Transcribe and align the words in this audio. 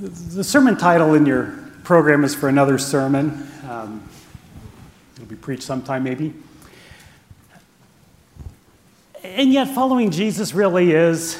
The 0.00 0.44
sermon 0.44 0.76
title 0.76 1.14
in 1.14 1.26
your 1.26 1.58
program 1.82 2.22
is 2.22 2.32
for 2.32 2.48
another 2.48 2.78
sermon. 2.78 3.50
Um, 3.68 4.08
it'll 5.16 5.26
be 5.26 5.34
preached 5.34 5.64
sometime, 5.64 6.04
maybe. 6.04 6.34
And 9.24 9.52
yet, 9.52 9.74
following 9.74 10.12
Jesus 10.12 10.54
really 10.54 10.92
is 10.92 11.36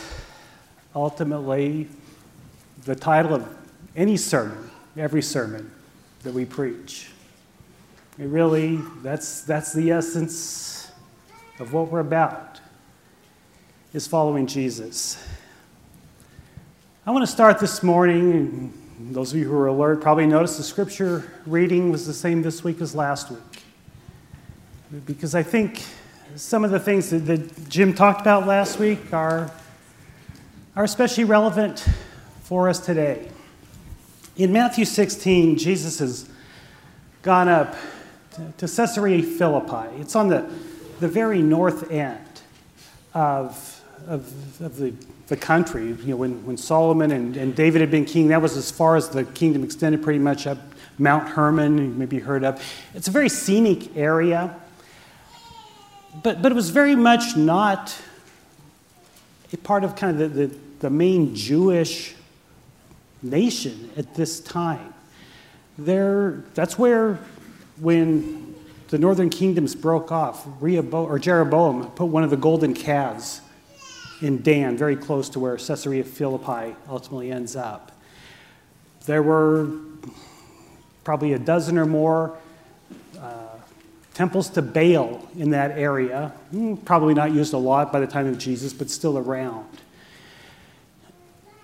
ultimately 0.93 1.86
the 2.85 2.96
title 2.96 3.32
of 3.32 3.49
any 3.95 4.17
sermon, 4.17 4.68
every 4.96 5.22
sermon 5.22 5.71
that 6.25 6.35
we 6.35 6.45
preach. 6.45 7.13
It 8.18 8.27
really, 8.27 8.81
that's, 9.04 9.43
that's 9.43 9.72
the 9.72 9.93
essence 9.93 10.90
of 11.61 11.72
what 11.72 11.93
we're 11.93 12.00
about, 12.00 12.59
is 13.93 14.09
following 14.09 14.49
Jesus. 14.49 15.25
I 17.08 17.11
want 17.11 17.22
to 17.22 17.32
start 17.32 17.58
this 17.58 17.82
morning, 17.82 18.32
and 18.32 19.14
those 19.14 19.32
of 19.32 19.39
you 19.39 19.49
who 19.49 19.57
are 19.57 19.68
alert 19.68 20.03
probably 20.03 20.26
noticed 20.26 20.58
the 20.58 20.62
scripture 20.62 21.32
reading 21.46 21.90
was 21.90 22.07
the 22.07 22.12
same 22.12 22.43
this 22.43 22.62
week 22.62 22.82
as 22.82 22.94
last 22.94 23.30
week. 23.30 23.62
Because 25.07 25.35
I 25.35 25.43
think 25.43 25.82
some 26.36 26.66
of 26.66 26.71
the 26.71 26.79
things 26.79 27.08
that, 27.08 27.21
that 27.21 27.71
Jim 27.71 27.94
talked 27.94 28.21
about 28.21 28.46
last 28.46 28.79
week 28.79 29.14
are, 29.14 29.50
are 30.76 30.85
especially 30.85 31.25
relevant 31.25 31.82
for 32.42 32.69
us 32.69 32.78
today. 32.78 33.30
In 34.36 34.52
Matthew 34.52 34.84
16, 34.84 35.56
Jesus 35.56 36.00
has 36.00 36.28
gone 37.22 37.48
up 37.48 37.75
to 38.58 38.69
Caesarea 38.69 39.22
Philippi. 39.22 39.98
It's 39.98 40.14
on 40.14 40.28
the, 40.28 40.47
the 41.00 41.08
very 41.08 41.41
north 41.41 41.91
end 41.91 42.42
of, 43.14 43.77
of, 44.06 44.60
of 44.60 44.77
the 44.77 44.92
the 45.28 45.36
country. 45.36 45.88
You 45.88 46.06
know, 46.06 46.16
when, 46.16 46.44
when 46.44 46.56
Solomon 46.56 47.12
and, 47.12 47.36
and 47.36 47.54
David 47.54 47.80
had 47.80 47.91
been 47.91 48.05
king, 48.05 48.28
that 48.28 48.42
was 48.42 48.56
as 48.56 48.70
far 48.70 48.96
as 48.96 49.10
the 49.10 49.24
kingdom 49.24 49.62
extended 49.62 50.02
pretty 50.02 50.18
much 50.18 50.46
up 50.46 50.58
Mount 50.98 51.28
Hermon, 51.28 51.78
you 51.78 51.88
maybe 51.90 52.18
heard 52.18 52.42
of. 52.42 52.62
It's 52.94 53.08
a 53.08 53.10
very 53.10 53.28
scenic 53.28 53.96
area, 53.96 54.56
but, 56.24 56.42
but 56.42 56.50
it 56.50 56.55
was 56.55 56.70
very 56.70 56.96
much 56.96 57.36
not 57.36 57.96
a 59.52 59.56
part 59.58 59.84
of 59.84 59.94
kind 59.94 60.20
of 60.20 60.34
the, 60.34 60.46
the, 60.46 60.56
the 60.80 60.90
main 60.90 61.34
Jewish 61.36 62.16
nation 63.22 63.90
at 63.96 64.14
this 64.14 64.40
time. 64.40 64.92
There, 65.77 66.42
that's 66.55 66.77
where, 66.77 67.20
when 67.78 68.56
the 68.88 68.98
northern 68.98 69.30
kingdoms 69.30 69.77
broke 69.77 70.10
off, 70.10 70.44
Rehoboam, 70.58 71.06
or 71.06 71.18
Jeroboam 71.18 71.90
put 71.92 72.06
one 72.06 72.24
of 72.24 72.30
the 72.30 72.36
golden 72.36 72.74
calves 72.74 73.42
in 74.20 74.42
Dan, 74.42 74.77
very 74.77 74.97
close 74.97 75.28
to 75.30 75.41
where 75.41 75.56
Caesarea 75.56 76.05
Philippi 76.05 76.74
ultimately 76.88 77.30
ends 77.30 77.56
up. 77.56 77.92
There 79.06 79.22
were 79.22 79.69
probably 81.05 81.33
a 81.33 81.38
dozen 81.38 81.78
or 81.78 81.86
more 81.86 82.36
uh, 83.19 83.46
temples 84.14 84.50
to 84.50 84.62
Baal 84.62 85.27
in 85.36 85.50
that 85.50 85.70
area. 85.72 86.33
Hmm, 86.50 86.74
probably 86.77 87.14
not 87.14 87.33
used 87.33 87.55
a 87.55 87.58
lot 87.58 87.92
by 87.92 88.00
the 88.00 88.06
time 88.06 88.27
of 88.27 88.39
Jesus, 88.39 88.72
but 88.72 88.91
still 88.91 89.16
around. 89.16 89.66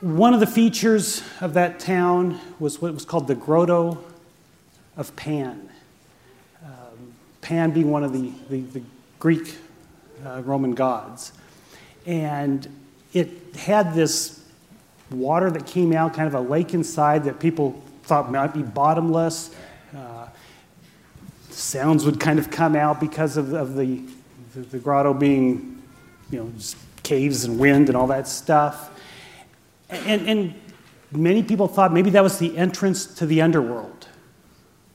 One 0.00 0.34
of 0.34 0.40
the 0.40 0.46
features 0.46 1.22
of 1.40 1.54
that 1.54 1.80
town 1.80 2.40
was 2.58 2.80
what 2.80 2.94
was 2.94 3.04
called 3.04 3.26
the 3.26 3.34
Grotto 3.34 4.04
of 4.96 5.16
Pan. 5.16 5.68
Um, 6.64 7.14
Pan 7.40 7.70
being 7.70 7.90
one 7.90 8.04
of 8.04 8.12
the, 8.12 8.30
the, 8.48 8.60
the 8.60 8.82
Greek 9.18 9.56
uh, 10.24 10.42
Roman 10.42 10.74
gods. 10.74 11.32
And 12.06 12.66
it 13.12 13.56
had 13.56 13.94
this 13.94 14.42
water 15.10 15.50
that 15.50 15.66
came 15.66 15.92
out, 15.92 16.14
kind 16.14 16.26
of 16.26 16.34
a 16.34 16.40
lake 16.40 16.74
inside 16.74 17.24
that 17.24 17.38
people 17.38 17.82
thought 18.02 18.30
might 18.30 18.52
be 18.52 18.62
bottomless. 18.62 19.54
Uh, 19.96 20.28
sounds 21.50 22.04
would 22.04 22.20
kind 22.20 22.38
of 22.38 22.50
come 22.50 22.74
out 22.74 23.00
because 23.00 23.36
of, 23.36 23.52
of 23.52 23.76
the, 23.76 24.02
the, 24.54 24.60
the 24.60 24.78
grotto 24.78 25.14
being, 25.14 25.82
you 26.30 26.38
know, 26.38 26.52
caves 27.02 27.44
and 27.44 27.58
wind 27.58 27.88
and 27.88 27.96
all 27.96 28.08
that 28.08 28.26
stuff. 28.26 28.90
And, 29.88 30.28
and 30.28 30.54
many 31.12 31.42
people 31.42 31.68
thought 31.68 31.92
maybe 31.92 32.10
that 32.10 32.22
was 32.22 32.38
the 32.38 32.56
entrance 32.56 33.06
to 33.06 33.26
the 33.26 33.40
underworld, 33.40 34.08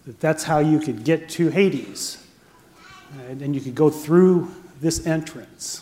that 0.06 0.20
that's 0.20 0.44
how 0.44 0.59
you 0.59 0.80
could 0.80 1.03
get 1.03 1.30
to 1.30 1.50
Hades. 1.50 2.26
And, 3.28 3.41
and 3.41 3.56
you 3.56 3.62
could 3.62 3.76
go 3.76 3.90
through 3.90 4.53
this 4.81 5.06
entrance. 5.08 5.81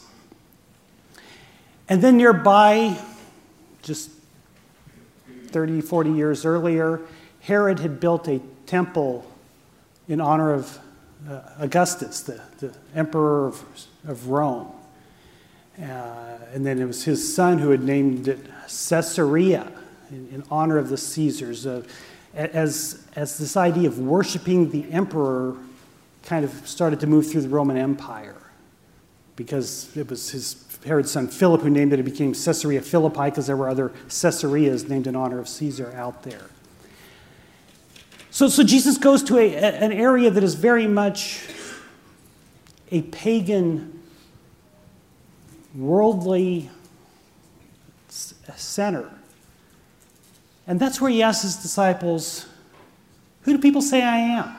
And 1.90 2.02
then 2.02 2.18
nearby, 2.18 3.00
just 3.82 4.10
30, 5.48 5.82
40 5.82 6.12
years 6.12 6.46
earlier, 6.46 7.02
Herod 7.42 7.80
had 7.80 8.00
built 8.00 8.28
a 8.28 8.42
temple 8.66 9.26
in 10.10 10.20
honor 10.20 10.54
of 10.54 10.80
uh, 11.30 11.42
Augustus, 11.60 12.22
the, 12.22 12.42
the 12.60 12.74
emperor 12.94 13.48
of, 13.48 13.64
of 14.06 14.28
Rome. 14.28 14.72
Uh, 15.82 15.84
and 16.54 16.66
then 16.66 16.80
it 16.80 16.86
was 16.86 17.04
his 17.04 17.36
son 17.36 17.60
who 17.60 17.70
had 17.70 17.84
named 17.84 18.28
it 18.28 18.40
Caesarea 18.90 19.72
in, 20.10 20.28
in 20.30 20.44
honor 20.52 20.78
of 20.78 20.90
the 20.90 20.98
Caesars, 20.98 21.66
uh, 21.66 21.84
as, 22.34 23.06
as 23.16 23.38
this 23.38 23.56
idea 23.56 23.88
of 23.88 24.00
worshiping 24.00 24.70
the 24.72 24.90
emperor 24.92 25.56
kind 26.24 26.44
of 26.44 26.52
started 26.68 27.00
to 27.00 27.08
move 27.08 27.30
through 27.32 27.42
the 27.42 27.50
Roman 27.50 27.78
Empire 27.78 28.36
because 29.36 29.96
it 29.96 30.10
was 30.10 30.30
his 30.32 30.54
Herod's 30.86 31.12
son 31.12 31.28
Philip 31.28 31.62
who 31.62 31.70
named 31.70 31.94
it. 31.94 32.00
It 32.00 32.04
became 32.04 32.34
Caesarea 32.34 32.82
Philippi 32.82 33.26
because 33.26 33.48
there 33.48 33.58
were 33.58 33.70
other 33.70 33.92
Caesareas 34.10 34.88
named 34.88 35.08
in 35.08 35.16
honor 35.16 35.40
of 35.40 35.48
Caesar 35.48 35.94
out 35.96 36.24
there. 36.24 36.50
So, 38.32 38.48
so 38.50 38.64
Jesus 38.64 38.98
goes 38.98 39.24
to 39.24 39.38
a, 39.38 39.56
an 39.56 39.92
area 39.92 40.30
that 40.30 40.44
is 40.44 40.56
very 40.56 40.88
much 40.88 41.48
a 42.92 43.02
pagan, 43.02 44.02
worldly 45.76 46.70
center. 48.10 49.10
And 50.68 50.80
that's 50.80 51.00
where 51.00 51.10
he 51.10 51.24
asks 51.24 51.44
his 51.44 51.56
disciples, 51.56 52.46
Who 53.44 53.54
do 53.54 53.60
people 53.60 53.82
say 53.82 54.04
I 54.04 54.18
am? 54.18 54.57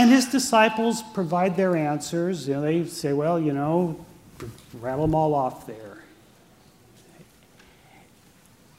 And 0.00 0.08
his 0.08 0.24
disciples 0.24 1.02
provide 1.02 1.56
their 1.56 1.76
answers. 1.76 2.48
You 2.48 2.54
know, 2.54 2.62
they 2.62 2.86
say, 2.86 3.12
well, 3.12 3.38
you 3.38 3.52
know, 3.52 4.02
rattle 4.80 5.06
them 5.06 5.14
all 5.14 5.34
off 5.34 5.66
there. 5.66 5.98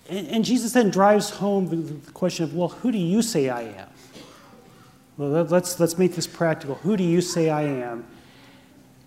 And, 0.10 0.28
and 0.30 0.44
Jesus 0.44 0.74
then 0.74 0.90
drives 0.90 1.30
home 1.30 1.70
the 1.70 2.12
question 2.14 2.46
of, 2.46 2.56
well, 2.56 2.70
who 2.70 2.92
do 2.92 2.98
you 2.98 3.22
say 3.22 3.50
I 3.50 3.62
am? 3.62 3.90
Well, 5.16 5.44
let's, 5.44 5.80
let's 5.80 5.96
make 5.96 6.16
this 6.16 6.26
practical. 6.26 6.74
Who 6.74 6.98
do 6.98 7.04
you 7.04 7.22
say 7.22 7.52
I 7.52 7.66
am? 7.66 8.04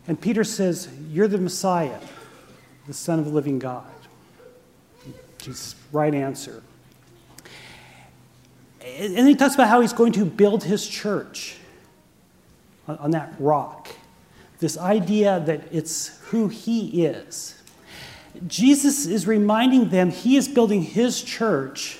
And 0.06 0.20
Peter 0.20 0.44
says, 0.44 0.88
You're 1.10 1.26
the 1.26 1.38
Messiah, 1.38 1.98
the 2.86 2.94
Son 2.94 3.18
of 3.18 3.24
the 3.24 3.32
living 3.32 3.58
God. 3.58 3.90
Jesus' 5.38 5.74
right 5.90 6.14
answer. 6.14 6.62
And 8.86 9.26
he 9.26 9.34
talks 9.34 9.54
about 9.54 9.66
how 9.66 9.80
he's 9.80 9.92
going 9.92 10.12
to 10.12 10.24
build 10.24 10.62
his 10.62 10.86
church 10.86 11.56
on, 12.88 13.10
that 13.12 13.34
rock. 13.38 13.88
This 14.58 14.78
idea 14.78 15.40
that 15.46 15.62
it's 15.72 16.18
who 16.26 16.48
he 16.48 17.04
is. 17.04 17.60
Jesus 18.46 19.06
is 19.06 19.26
reminding 19.26 19.90
them 19.90 20.10
he 20.10 20.36
is 20.36 20.48
building 20.48 20.82
his 20.82 21.22
church 21.22 21.98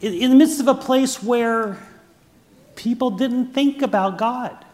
in, 0.00 0.14
in 0.14 0.30
the 0.30 0.36
midst 0.36 0.60
of 0.60 0.68
a 0.68 0.74
place 0.74 1.22
where 1.22 1.78
people 2.76 3.10
didn't 3.10 3.52
think 3.52 3.82
about 3.82 4.18
God, 4.18 4.64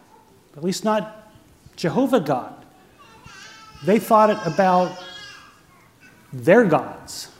at 0.56 0.62
least 0.62 0.84
not 0.84 1.32
Jehovah 1.76 2.20
God. 2.20 2.54
They 3.84 3.98
thought 3.98 4.30
it 4.30 4.38
about 4.44 4.96
their 6.32 6.64
gods, 6.64 7.30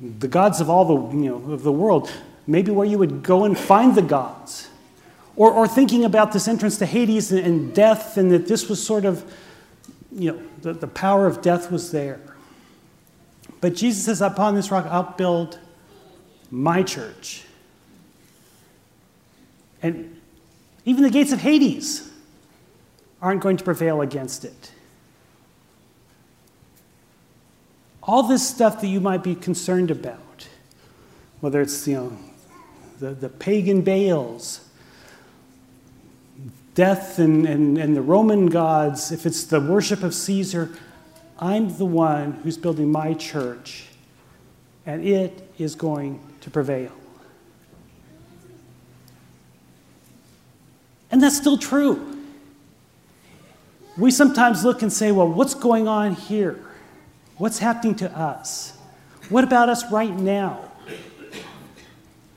the 0.00 0.28
gods 0.28 0.60
of 0.60 0.70
all 0.70 0.84
the, 0.84 1.16
you 1.16 1.30
know, 1.30 1.52
of 1.52 1.62
the 1.62 1.72
world, 1.72 2.10
maybe 2.46 2.70
where 2.70 2.86
you 2.86 2.98
would 2.98 3.22
go 3.22 3.44
and 3.44 3.58
find 3.58 3.94
the 3.94 4.02
gods. 4.02 4.68
Or, 5.42 5.50
or 5.50 5.66
thinking 5.66 6.04
about 6.04 6.30
this 6.30 6.46
entrance 6.46 6.78
to 6.78 6.86
Hades 6.86 7.32
and, 7.32 7.44
and 7.44 7.74
death, 7.74 8.16
and 8.16 8.30
that 8.30 8.46
this 8.46 8.68
was 8.68 8.80
sort 8.80 9.04
of, 9.04 9.24
you 10.12 10.30
know, 10.30 10.42
the, 10.60 10.72
the 10.72 10.86
power 10.86 11.26
of 11.26 11.42
death 11.42 11.68
was 11.68 11.90
there. 11.90 12.20
But 13.60 13.74
Jesus 13.74 14.04
says, 14.04 14.22
Upon 14.22 14.54
this 14.54 14.70
rock, 14.70 14.86
I'll 14.86 15.14
build 15.18 15.58
my 16.48 16.84
church. 16.84 17.42
And 19.82 20.20
even 20.84 21.02
the 21.02 21.10
gates 21.10 21.32
of 21.32 21.40
Hades 21.40 22.08
aren't 23.20 23.40
going 23.40 23.56
to 23.56 23.64
prevail 23.64 24.00
against 24.00 24.44
it. 24.44 24.70
All 28.00 28.22
this 28.22 28.48
stuff 28.48 28.80
that 28.80 28.86
you 28.86 29.00
might 29.00 29.24
be 29.24 29.34
concerned 29.34 29.90
about, 29.90 30.46
whether 31.40 31.60
it's, 31.60 31.88
you 31.88 31.96
know, 31.96 32.16
the, 33.00 33.10
the 33.10 33.28
pagan 33.28 33.82
Baals, 33.82 34.68
death 36.74 37.18
and, 37.18 37.46
and, 37.46 37.78
and 37.78 37.96
the 37.96 38.02
Roman 38.02 38.46
gods, 38.46 39.12
if 39.12 39.26
it's 39.26 39.44
the 39.44 39.60
worship 39.60 40.02
of 40.02 40.14
Caesar, 40.14 40.70
I'm 41.38 41.76
the 41.76 41.84
one 41.84 42.32
who's 42.44 42.56
building 42.56 42.90
my 42.90 43.14
church, 43.14 43.86
and 44.86 45.06
it 45.06 45.50
is 45.58 45.74
going 45.74 46.20
to 46.40 46.50
prevail. 46.50 46.92
And 51.10 51.22
that's 51.22 51.36
still 51.36 51.58
true. 51.58 52.18
We 53.98 54.10
sometimes 54.10 54.64
look 54.64 54.80
and 54.80 54.90
say, 54.90 55.12
well, 55.12 55.28
what's 55.28 55.54
going 55.54 55.86
on 55.86 56.14
here? 56.14 56.58
What's 57.36 57.58
happening 57.58 57.96
to 57.96 58.18
us? 58.18 58.78
What 59.28 59.44
about 59.44 59.68
us 59.68 59.90
right 59.90 60.14
now? 60.14 60.70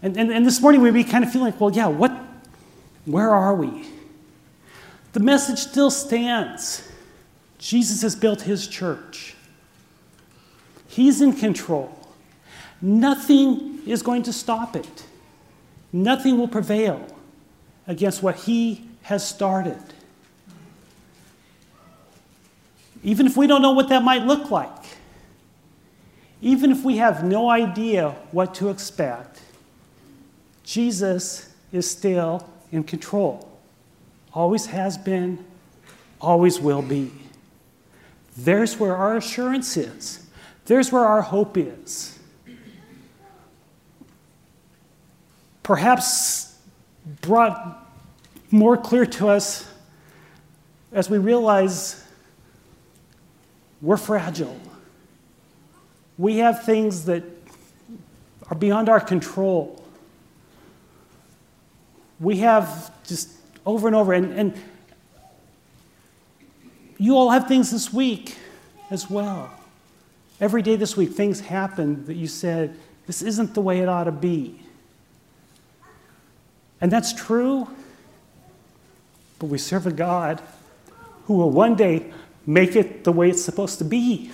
And, 0.01 0.17
and, 0.17 0.31
and 0.31 0.45
this 0.45 0.61
morning 0.61 0.81
we'd 0.81 0.93
be 0.93 1.03
kind 1.03 1.23
of 1.23 1.31
feeling 1.31 1.51
like, 1.51 1.61
well, 1.61 1.71
yeah, 1.71 1.87
what, 1.87 2.11
where 3.05 3.29
are 3.29 3.55
we? 3.55 3.85
The 5.15 5.21
message 5.21 5.59
still 5.59 5.91
stands. 5.91 6.85
Jesus 7.57 8.01
has 8.01 8.17
built 8.17 8.41
his 8.41 8.67
church. 8.67 9.33
He's 10.89 11.21
in 11.21 11.31
control. 11.31 11.97
Nothing 12.81 13.79
is 13.87 14.03
going 14.03 14.23
to 14.23 14.33
stop 14.33 14.75
it. 14.75 15.05
Nothing 15.93 16.37
will 16.37 16.49
prevail 16.49 17.07
against 17.87 18.23
what 18.23 18.35
he 18.35 18.89
has 19.03 19.25
started. 19.25 19.81
Even 23.01 23.25
if 23.25 23.37
we 23.37 23.47
don't 23.47 23.61
know 23.61 23.71
what 23.71 23.87
that 23.87 24.03
might 24.03 24.25
look 24.25 24.51
like, 24.51 24.83
even 26.41 26.73
if 26.73 26.83
we 26.83 26.97
have 26.97 27.23
no 27.23 27.49
idea 27.49 28.09
what 28.33 28.53
to 28.55 28.67
expect, 28.67 29.39
Jesus 30.65 31.55
is 31.71 31.89
still 31.89 32.49
in 32.73 32.83
control. 32.83 33.54
Always 34.35 34.65
has 34.65 34.97
been, 34.97 35.43
always 36.19 36.59
will 36.59 36.81
be. 36.81 37.11
There's 38.37 38.77
where 38.77 38.95
our 38.95 39.15
assurance 39.15 39.77
is. 39.77 40.27
There's 40.65 40.91
where 40.91 41.05
our 41.05 41.21
hope 41.21 41.57
is. 41.57 42.19
Perhaps 45.63 46.59
brought 47.21 47.87
more 48.51 48.75
clear 48.75 49.05
to 49.05 49.29
us 49.29 49.67
as 50.91 51.09
we 51.09 51.17
realize 51.17 52.03
we're 53.81 53.97
fragile. 53.97 54.59
We 56.17 56.37
have 56.37 56.63
things 56.63 57.05
that 57.05 57.23
are 58.49 58.55
beyond 58.55 58.89
our 58.89 58.99
control. 58.99 59.83
We 62.19 62.37
have 62.37 62.91
just 63.05 63.31
over 63.65 63.87
and 63.87 63.95
over, 63.95 64.13
and, 64.13 64.33
and 64.33 64.53
you 66.97 67.17
all 67.17 67.31
have 67.31 67.47
things 67.47 67.71
this 67.71 67.91
week 67.91 68.37
as 68.89 69.09
well. 69.09 69.51
Every 70.39 70.61
day 70.61 70.75
this 70.75 70.95
week, 70.95 71.11
things 71.11 71.39
happen 71.39 72.05
that 72.05 72.15
you 72.15 72.27
said, 72.27 72.77
this 73.07 73.21
isn't 73.21 73.53
the 73.53 73.61
way 73.61 73.79
it 73.79 73.89
ought 73.89 74.05
to 74.05 74.11
be. 74.11 74.59
And 76.81 76.91
that's 76.91 77.13
true, 77.13 77.67
but 79.39 79.47
we 79.47 79.57
serve 79.57 79.87
a 79.87 79.91
God 79.91 80.41
who 81.25 81.35
will 81.35 81.51
one 81.51 81.75
day 81.75 82.11
make 82.45 82.75
it 82.75 83.03
the 83.03 83.11
way 83.11 83.29
it's 83.29 83.43
supposed 83.43 83.77
to 83.79 83.83
be. 83.83 84.31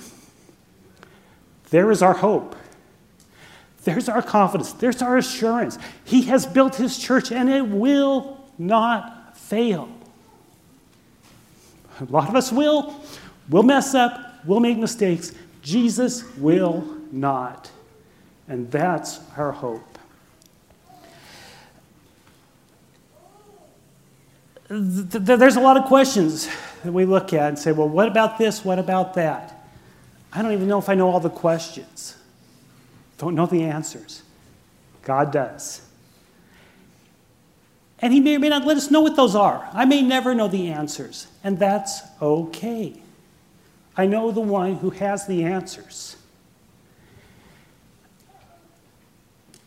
There 1.69 1.91
is 1.91 2.01
our 2.01 2.13
hope. 2.13 2.55
There's 3.83 4.09
our 4.09 4.21
confidence. 4.21 4.73
There's 4.73 5.01
our 5.01 5.17
assurance. 5.17 5.77
He 6.03 6.23
has 6.23 6.45
built 6.45 6.75
his 6.75 6.97
church 6.97 7.31
and 7.31 7.49
it 7.49 7.67
will 7.67 8.43
not 8.57 9.20
fail. 9.51 9.89
A 11.99 12.05
lot 12.05 12.29
of 12.29 12.35
us 12.35 12.53
will. 12.53 12.95
We'll 13.49 13.63
mess 13.63 13.93
up. 13.93 14.45
We'll 14.45 14.61
make 14.61 14.77
mistakes. 14.77 15.33
Jesus 15.61 16.23
will 16.37 16.85
not. 17.11 17.69
And 18.47 18.71
that's 18.71 19.19
our 19.35 19.51
hope. 19.51 19.97
There's 24.69 25.57
a 25.57 25.59
lot 25.59 25.75
of 25.75 25.83
questions 25.83 26.47
that 26.83 26.93
we 26.93 27.03
look 27.03 27.33
at 27.33 27.49
and 27.49 27.59
say, 27.59 27.73
well, 27.73 27.89
what 27.89 28.07
about 28.07 28.37
this? 28.37 28.63
What 28.63 28.79
about 28.79 29.15
that? 29.15 29.67
I 30.31 30.41
don't 30.41 30.53
even 30.53 30.69
know 30.69 30.79
if 30.79 30.87
I 30.87 30.95
know 30.95 31.09
all 31.09 31.19
the 31.19 31.29
questions. 31.29 32.15
Don't 33.17 33.35
know 33.35 33.47
the 33.47 33.63
answers. 33.63 34.23
God 35.03 35.33
does. 35.33 35.81
And 38.01 38.11
He 38.13 38.19
may 38.19 38.35
or 38.35 38.39
may 38.39 38.49
not 38.49 38.65
let 38.65 38.77
us 38.77 38.89
know 38.89 39.01
what 39.01 39.15
those 39.15 39.35
are. 39.35 39.69
I 39.73 39.85
may 39.85 40.01
never 40.01 40.33
know 40.33 40.47
the 40.47 40.69
answers, 40.69 41.27
and 41.43 41.59
that's 41.59 42.01
okay. 42.21 42.99
I 43.95 44.05
know 44.05 44.31
the 44.31 44.41
one 44.41 44.75
who 44.75 44.89
has 44.91 45.27
the 45.27 45.43
answers. 45.43 46.15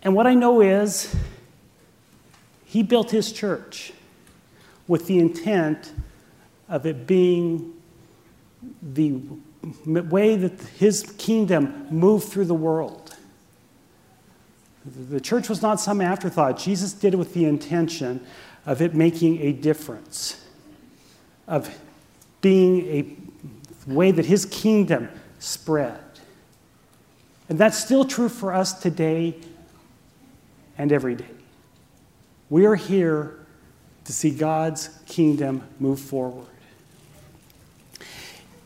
And 0.02 0.14
what 0.14 0.26
I 0.26 0.34
know 0.34 0.60
is, 0.60 1.14
He 2.64 2.82
built 2.82 3.10
His 3.10 3.32
church 3.32 3.92
with 4.88 5.06
the 5.06 5.18
intent 5.18 5.92
of 6.68 6.86
it 6.86 7.06
being 7.06 7.74
the 8.82 9.20
way 9.86 10.36
that 10.36 10.60
his 10.78 11.02
kingdom 11.18 11.86
moved 11.90 12.28
through 12.28 12.44
the 12.44 12.54
world. 12.54 13.16
The 14.84 15.20
church 15.20 15.48
was 15.48 15.62
not 15.62 15.80
some 15.80 16.00
afterthought. 16.00 16.58
Jesus 16.58 16.92
did 16.92 17.14
it 17.14 17.16
with 17.16 17.32
the 17.32 17.46
intention 17.46 18.24
of 18.66 18.82
it 18.82 18.94
making 18.94 19.40
a 19.40 19.52
difference, 19.52 20.44
of 21.46 21.74
being 22.40 22.86
a 22.86 23.90
way 23.90 24.10
that 24.10 24.26
his 24.26 24.44
kingdom 24.46 25.08
spread. 25.38 26.00
And 27.48 27.58
that's 27.58 27.78
still 27.78 28.04
true 28.04 28.28
for 28.28 28.52
us 28.52 28.74
today 28.74 29.36
and 30.76 30.92
every 30.92 31.14
day. 31.14 31.24
We 32.50 32.66
are 32.66 32.74
here 32.74 33.38
to 34.04 34.12
see 34.12 34.30
God's 34.30 34.88
kingdom 35.06 35.62
move 35.80 36.00
forward. 36.00 36.46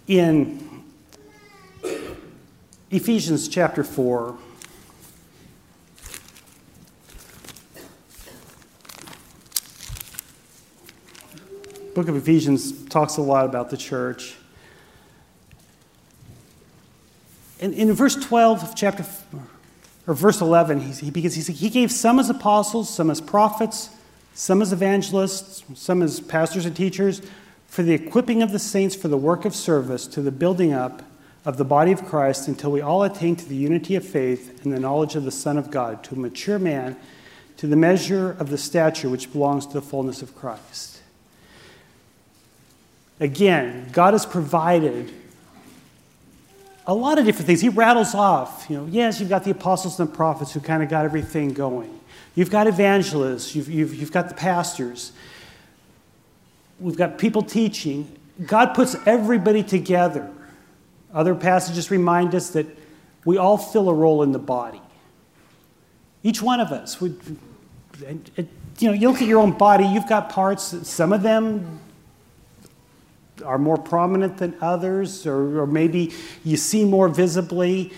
In 0.08 0.84
Ephesians 2.90 3.46
chapter 3.46 3.84
4. 3.84 4.36
Book 11.98 12.06
of 12.06 12.14
Ephesians 12.14 12.84
talks 12.84 13.16
a 13.16 13.22
lot 13.22 13.44
about 13.44 13.70
the 13.70 13.76
church. 13.76 14.36
In, 17.58 17.72
in 17.72 17.92
verse 17.92 18.14
12 18.14 18.62
of 18.62 18.76
chapter, 18.76 19.04
or 20.06 20.14
verse 20.14 20.40
11, 20.40 20.78
he, 20.78 21.10
begins, 21.10 21.34
he, 21.34 21.52
he 21.52 21.68
gave 21.68 21.90
some 21.90 22.20
as 22.20 22.30
apostles, 22.30 22.88
some 22.88 23.10
as 23.10 23.20
prophets, 23.20 23.90
some 24.32 24.62
as 24.62 24.72
evangelists, 24.72 25.64
some 25.74 26.00
as 26.00 26.20
pastors 26.20 26.66
and 26.66 26.76
teachers, 26.76 27.20
for 27.66 27.82
the 27.82 27.94
equipping 27.94 28.44
of 28.44 28.52
the 28.52 28.60
saints 28.60 28.94
for 28.94 29.08
the 29.08 29.18
work 29.18 29.44
of 29.44 29.52
service, 29.52 30.06
to 30.06 30.22
the 30.22 30.30
building 30.30 30.72
up 30.72 31.02
of 31.44 31.56
the 31.56 31.64
body 31.64 31.90
of 31.90 32.04
Christ 32.04 32.46
until 32.46 32.70
we 32.70 32.80
all 32.80 33.02
attain 33.02 33.34
to 33.34 33.48
the 33.48 33.56
unity 33.56 33.96
of 33.96 34.06
faith 34.06 34.62
and 34.62 34.72
the 34.72 34.78
knowledge 34.78 35.16
of 35.16 35.24
the 35.24 35.32
Son 35.32 35.58
of 35.58 35.72
God, 35.72 36.04
to 36.04 36.14
a 36.14 36.18
mature 36.18 36.60
man, 36.60 36.96
to 37.56 37.66
the 37.66 37.74
measure 37.74 38.36
of 38.38 38.50
the 38.50 38.58
stature 38.58 39.08
which 39.08 39.32
belongs 39.32 39.66
to 39.66 39.72
the 39.72 39.82
fullness 39.82 40.22
of 40.22 40.36
Christ. 40.36 40.97
Again, 43.20 43.88
God 43.92 44.14
has 44.14 44.24
provided 44.24 45.12
a 46.86 46.94
lot 46.94 47.18
of 47.18 47.24
different 47.24 47.46
things. 47.46 47.60
He 47.60 47.68
rattles 47.68 48.14
off, 48.14 48.66
you 48.68 48.76
know, 48.76 48.86
yes, 48.86 49.20
you've 49.20 49.28
got 49.28 49.44
the 49.44 49.50
apostles 49.50 49.98
and 49.98 50.08
the 50.08 50.14
prophets 50.14 50.52
who 50.52 50.60
kind 50.60 50.82
of 50.82 50.88
got 50.88 51.04
everything 51.04 51.52
going. 51.52 51.98
You've 52.34 52.50
got 52.50 52.66
evangelists, 52.66 53.54
you've, 53.54 53.68
you've, 53.68 53.94
you've 53.94 54.12
got 54.12 54.28
the 54.28 54.34
pastors. 54.34 55.12
We've 56.78 56.96
got 56.96 57.18
people 57.18 57.42
teaching. 57.42 58.16
God 58.46 58.74
puts 58.74 58.96
everybody 59.06 59.62
together 59.62 60.30
other 61.12 61.34
passages 61.34 61.90
remind 61.90 62.34
us 62.34 62.50
that 62.50 62.66
we 63.24 63.38
all 63.38 63.58
fill 63.58 63.88
a 63.88 63.94
role 63.94 64.22
in 64.22 64.32
the 64.32 64.38
body. 64.38 64.80
Each 66.22 66.42
one 66.42 66.60
of 66.60 66.70
us 66.70 67.00
would, 67.00 67.18
you 68.78 68.88
know, 68.88 68.92
you 68.92 69.10
look 69.10 69.22
at 69.22 69.28
your 69.28 69.40
own 69.40 69.52
body, 69.52 69.84
you've 69.86 70.08
got 70.08 70.28
parts, 70.30 70.88
some 70.88 71.12
of 71.12 71.22
them 71.22 71.80
are 73.42 73.58
more 73.58 73.76
prominent 73.76 74.38
than 74.38 74.56
others, 74.60 75.26
or, 75.26 75.60
or 75.60 75.66
maybe 75.66 76.12
you 76.44 76.56
see 76.56 76.84
more 76.84 77.08
visibly, 77.08 77.92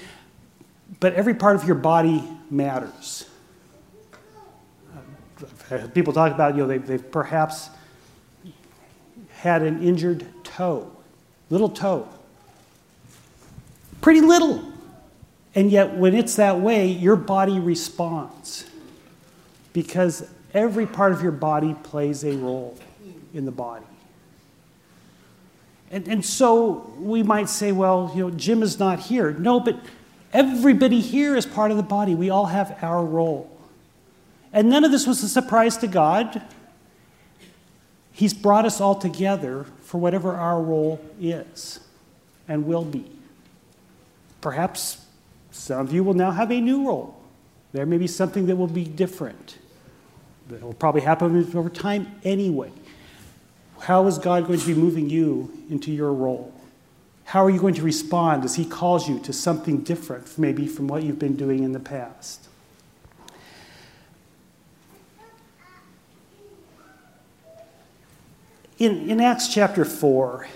but 0.99 1.15
every 1.15 1.35
part 1.35 1.57
of 1.57 1.65
your 1.65 1.77
body 1.77 2.23
matters. 2.51 3.29
People 5.95 6.13
talk 6.13 6.33
about, 6.33 6.57
you 6.57 6.63
know, 6.63 6.69
they've, 6.69 6.87
they've 6.87 7.11
perhaps 7.11 7.71
had 9.31 9.63
an 9.63 9.83
injured 9.83 10.27
toe, 10.45 10.91
little 11.49 11.69
toe 11.69 12.09
Pretty 14.01 14.21
little. 14.21 14.63
And 15.55 15.71
yet, 15.71 15.97
when 15.97 16.15
it's 16.15 16.37
that 16.37 16.61
way, 16.61 16.87
your 16.87 17.17
body 17.17 17.59
responds 17.59 18.65
because 19.73 20.29
every 20.55 20.87
part 20.87 21.13
of 21.13 21.23
your 21.23 21.33
body 21.33 21.75
plays 21.83 22.25
a 22.25 22.37
role 22.37 22.79
in 23.35 23.45
the 23.45 23.51
body. 23.51 23.85
And, 25.91 26.07
and 26.07 26.25
so 26.25 26.93
we 26.99 27.23
might 27.23 27.49
say, 27.49 27.73
well, 27.73 28.13
you 28.15 28.23
know, 28.23 28.31
Jim 28.31 28.63
is 28.63 28.79
not 28.79 29.01
here. 29.01 29.33
No, 29.33 29.59
but 29.59 29.79
everybody 30.33 31.01
here 31.01 31.37
is 31.37 31.45
part 31.47 31.71
of 31.71 31.77
the 31.77 31.83
body. 31.83 32.15
We 32.15 32.31
all 32.31 32.47
have 32.47 32.79
our 32.83 33.05
role. 33.05 33.51
And 34.53 34.69
none 34.71 34.85
of 34.85 34.91
this 34.91 35.07
was 35.07 35.23
a 35.23 35.29
surprise 35.29 35.77
to 35.79 35.89
God. 35.89 36.43
He's 38.13 38.35
brought 38.35 38.67
us 38.67 38.81
all 38.81 38.95
together 38.95 39.67
for 39.81 39.99
whatever 39.99 40.35
our 40.35 40.61
role 40.61 41.01
is 41.21 41.81
and 42.47 42.67
will 42.67 42.85
be. 42.85 43.11
Perhaps 44.41 45.05
some 45.51 45.87
of 45.87 45.93
you 45.93 46.05
will 46.05 46.15
now 46.15 46.31
have 46.31 46.51
a 46.51 46.61
new 46.61 46.87
role. 46.87 47.17
There 47.73 47.87
may 47.87 47.99
be 47.99 48.07
something 48.07 48.47
that 48.47 48.57
will 48.57 48.67
be 48.67 48.85
different. 48.85 49.59
That 50.49 50.63
will 50.63 50.73
probably 50.73 51.03
happen 51.03 51.49
over 51.55 51.69
time 51.69 52.13
anyway. 52.25 52.73
How 53.81 54.07
is 54.07 54.19
God 54.19 54.47
going 54.47 54.61
to 54.61 54.67
be 54.67 54.75
moving 54.75 55.09
you 55.09 55.65
into 55.71 55.91
your 55.91 56.13
role? 56.13 56.55
How 57.25 57.45
are 57.45 57.51
you 57.51 57.59
going 57.59 57.75
to 57.75 57.83
respond 57.83 58.45
as 58.45 58.57
He 58.57 58.65
calls 58.65 59.09
you 59.09 59.21
to 59.21 59.33
something 59.33 59.83
different, 59.83 60.39
maybe 60.39 60.67
from 60.67 60.89
what 60.89 61.03
you've 61.03 61.19
been 61.19 61.37
doing 61.37 61.63
in 61.63 61.73
the 61.73 61.81
past? 61.81 62.49
In, 68.79 69.11
in 69.11 69.21
Acts 69.21 69.53
chapter 69.53 69.85
4, 69.85 70.49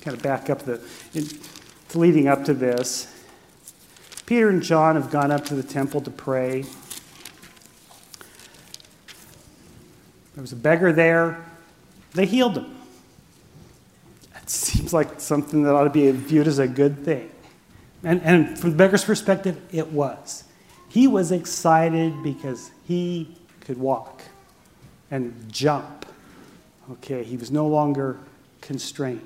kind 0.00 0.16
of 0.16 0.22
back 0.22 0.48
up 0.48 0.62
the, 0.62 0.80
in, 1.14 1.26
leading 1.94 2.26
up 2.26 2.44
to 2.46 2.54
this, 2.54 3.12
Peter 4.24 4.48
and 4.48 4.62
John 4.62 4.96
have 4.96 5.10
gone 5.10 5.30
up 5.30 5.44
to 5.46 5.54
the 5.54 5.62
temple 5.62 6.00
to 6.00 6.10
pray. 6.10 6.64
There 10.36 10.42
was 10.42 10.52
a 10.52 10.56
beggar 10.56 10.92
there. 10.92 11.42
They 12.12 12.26
healed 12.26 12.58
him. 12.58 12.76
It 14.36 14.50
seems 14.50 14.92
like 14.92 15.18
something 15.18 15.62
that 15.62 15.74
ought 15.74 15.84
to 15.84 15.90
be 15.90 16.10
viewed 16.10 16.46
as 16.46 16.58
a 16.58 16.68
good 16.68 17.04
thing. 17.04 17.30
And, 18.04 18.20
and 18.22 18.58
from 18.58 18.70
the 18.70 18.76
beggar's 18.76 19.04
perspective, 19.04 19.58
it 19.72 19.88
was. 19.88 20.44
He 20.90 21.08
was 21.08 21.32
excited 21.32 22.22
because 22.22 22.70
he 22.84 23.34
could 23.60 23.78
walk 23.78 24.22
and 25.10 25.34
jump. 25.50 26.06
Okay, 26.92 27.24
he 27.24 27.38
was 27.38 27.50
no 27.50 27.66
longer 27.66 28.18
constrained. 28.60 29.22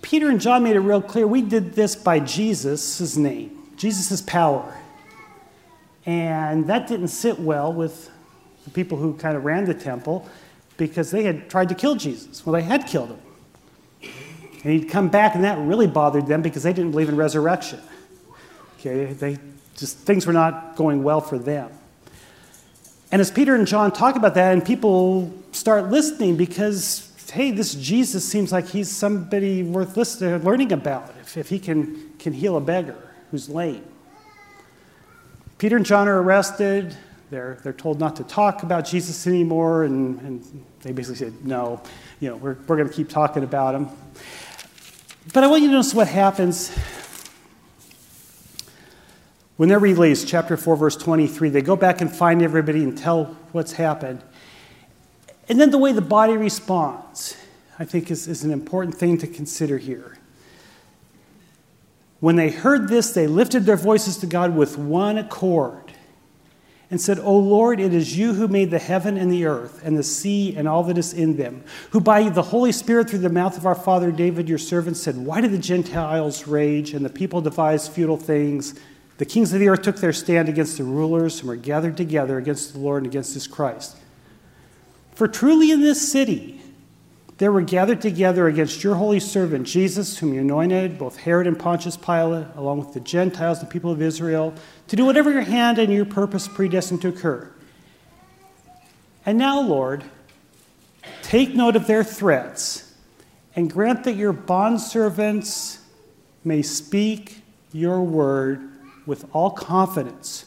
Peter 0.00 0.28
and 0.28 0.40
John 0.40 0.62
made 0.62 0.76
it 0.76 0.80
real 0.80 1.02
clear 1.02 1.26
we 1.26 1.42
did 1.42 1.74
this 1.74 1.96
by 1.96 2.20
Jesus' 2.20 3.16
name, 3.16 3.74
Jesus' 3.76 4.20
power. 4.20 4.78
And 6.06 6.66
that 6.68 6.86
didn't 6.86 7.08
sit 7.08 7.38
well 7.38 7.72
with 7.72 8.10
the 8.64 8.70
people 8.70 8.98
who 8.98 9.14
kind 9.14 9.36
of 9.36 9.44
ran 9.44 9.64
the 9.64 9.74
temple 9.74 10.28
because 10.76 11.10
they 11.10 11.24
had 11.24 11.48
tried 11.50 11.68
to 11.68 11.74
kill 11.74 11.94
Jesus. 11.94 12.44
Well, 12.44 12.54
they 12.54 12.62
had 12.62 12.86
killed 12.86 13.10
him. 13.10 13.20
And 14.64 14.72
he'd 14.72 14.88
come 14.88 15.08
back, 15.08 15.34
and 15.34 15.44
that 15.44 15.58
really 15.58 15.86
bothered 15.86 16.26
them 16.26 16.42
because 16.42 16.62
they 16.62 16.72
didn't 16.72 16.92
believe 16.92 17.08
in 17.08 17.16
resurrection. 17.16 17.80
Okay, 18.78 19.12
they 19.12 19.38
just 19.76 19.98
things 19.98 20.26
were 20.26 20.32
not 20.32 20.76
going 20.76 21.02
well 21.02 21.20
for 21.20 21.38
them. 21.38 21.70
And 23.10 23.20
as 23.20 23.30
Peter 23.30 23.54
and 23.54 23.66
John 23.66 23.92
talk 23.92 24.16
about 24.16 24.34
that, 24.34 24.52
and 24.52 24.64
people 24.64 25.32
start 25.52 25.90
listening 25.90 26.36
because, 26.36 27.12
hey, 27.30 27.50
this 27.50 27.74
Jesus 27.74 28.24
seems 28.26 28.52
like 28.52 28.68
he's 28.68 28.90
somebody 28.90 29.62
worth 29.62 29.96
listening, 29.96 30.42
learning 30.44 30.72
about 30.72 31.12
if, 31.20 31.36
if 31.36 31.48
he 31.48 31.58
can, 31.58 32.12
can 32.18 32.32
heal 32.32 32.56
a 32.56 32.60
beggar 32.60 32.96
who's 33.30 33.48
lame. 33.48 33.84
Peter 35.58 35.76
and 35.76 35.86
John 35.86 36.08
are 36.08 36.22
arrested. 36.22 36.96
They're, 37.32 37.56
they're 37.62 37.72
told 37.72 37.98
not 37.98 38.16
to 38.16 38.24
talk 38.24 38.62
about 38.62 38.84
Jesus 38.84 39.26
anymore, 39.26 39.84
and, 39.84 40.20
and 40.20 40.64
they 40.82 40.92
basically 40.92 41.16
said, 41.16 41.46
no, 41.46 41.80
you 42.20 42.28
know, 42.28 42.36
we're, 42.36 42.58
we're 42.66 42.76
going 42.76 42.90
to 42.90 42.94
keep 42.94 43.08
talking 43.08 43.42
about 43.42 43.74
him. 43.74 43.88
But 45.32 45.42
I 45.42 45.46
want 45.46 45.62
you 45.62 45.68
to 45.68 45.72
notice 45.72 45.94
what 45.94 46.08
happens 46.08 46.76
when 49.56 49.70
they're 49.70 49.78
released, 49.78 50.28
chapter 50.28 50.58
4, 50.58 50.76
verse 50.76 50.94
23, 50.94 51.48
they 51.48 51.62
go 51.62 51.74
back 51.74 52.02
and 52.02 52.14
find 52.14 52.42
everybody 52.42 52.82
and 52.82 52.98
tell 52.98 53.34
what's 53.52 53.72
happened. 53.72 54.22
And 55.48 55.58
then 55.58 55.70
the 55.70 55.78
way 55.78 55.92
the 55.92 56.02
body 56.02 56.36
responds, 56.36 57.38
I 57.78 57.86
think, 57.86 58.10
is, 58.10 58.28
is 58.28 58.44
an 58.44 58.50
important 58.50 58.94
thing 58.94 59.16
to 59.16 59.26
consider 59.26 59.78
here. 59.78 60.18
When 62.20 62.36
they 62.36 62.50
heard 62.50 62.88
this, 62.88 63.12
they 63.12 63.26
lifted 63.26 63.64
their 63.64 63.78
voices 63.78 64.18
to 64.18 64.26
God 64.26 64.54
with 64.54 64.76
one 64.76 65.16
accord 65.16 65.91
and 66.92 67.00
said, 67.00 67.18
O 67.20 67.34
Lord, 67.34 67.80
it 67.80 67.94
is 67.94 68.18
you 68.18 68.34
who 68.34 68.46
made 68.46 68.70
the 68.70 68.78
heaven 68.78 69.16
and 69.16 69.32
the 69.32 69.46
earth 69.46 69.80
and 69.82 69.96
the 69.96 70.02
sea 70.02 70.54
and 70.54 70.68
all 70.68 70.84
that 70.84 70.98
is 70.98 71.14
in 71.14 71.38
them, 71.38 71.64
who 71.90 72.00
by 72.00 72.28
the 72.28 72.42
Holy 72.42 72.70
Spirit 72.70 73.08
through 73.08 73.20
the 73.20 73.30
mouth 73.30 73.56
of 73.56 73.64
our 73.64 73.74
father 73.74 74.12
David, 74.12 74.46
your 74.46 74.58
servant, 74.58 74.98
said, 74.98 75.16
Why 75.16 75.40
do 75.40 75.48
the 75.48 75.56
Gentiles 75.56 76.46
rage 76.46 76.92
and 76.92 77.02
the 77.02 77.08
people 77.08 77.40
devise 77.40 77.88
futile 77.88 78.18
things? 78.18 78.78
The 79.16 79.24
kings 79.24 79.54
of 79.54 79.60
the 79.60 79.70
earth 79.70 79.80
took 79.80 79.96
their 79.96 80.12
stand 80.12 80.50
against 80.50 80.76
the 80.76 80.84
rulers 80.84 81.40
and 81.40 81.48
were 81.48 81.56
gathered 81.56 81.96
together 81.96 82.36
against 82.36 82.74
the 82.74 82.78
Lord 82.78 83.04
and 83.04 83.10
against 83.10 83.32
his 83.32 83.46
Christ. 83.46 83.96
For 85.14 85.26
truly 85.26 85.70
in 85.70 85.80
this 85.80 86.12
city 86.12 86.60
there 87.38 87.50
were 87.50 87.62
gathered 87.62 88.00
together 88.00 88.46
against 88.46 88.84
your 88.84 88.94
holy 88.94 89.20
servant 89.20 89.66
Jesus, 89.66 90.18
whom 90.18 90.34
you 90.34 90.40
anointed, 90.40 90.98
both 90.98 91.16
Herod 91.16 91.46
and 91.46 91.58
Pontius 91.58 91.96
Pilate, 91.96 92.46
along 92.54 92.78
with 92.78 92.94
the 92.94 93.00
Gentiles 93.00 93.58
and 93.58 93.68
the 93.68 93.72
people 93.72 93.90
of 93.90 94.02
Israel, 94.02 94.54
to 94.88 94.96
do 94.96 95.04
whatever 95.04 95.32
your 95.32 95.42
hand 95.42 95.78
and 95.78 95.92
your 95.92 96.04
purpose 96.04 96.46
predestined 96.46 97.02
to 97.02 97.08
occur. 97.08 97.50
And 99.24 99.38
now, 99.38 99.60
Lord, 99.60 100.04
take 101.22 101.54
note 101.54 101.76
of 101.76 101.86
their 101.86 102.04
threats 102.04 102.92
and 103.54 103.70
grant 103.70 104.04
that 104.04 104.14
your 104.14 104.32
bondservants 104.32 105.78
may 106.44 106.62
speak 106.62 107.42
your 107.72 108.02
word 108.02 108.68
with 109.06 109.24
all 109.32 109.50
confidence 109.50 110.46